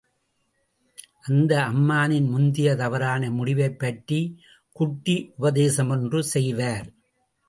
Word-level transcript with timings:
அந்த 1.21 1.57
அம்மானின், 1.61 2.27
முந்திய, 2.29 2.75
தவறான 2.75 3.29
முடிவைப் 3.29 3.79
பற்றிக் 3.79 4.39
குட்டி 4.71 5.33
உபதேசமொன்று 5.39 6.19
செய்வார். 6.19 6.89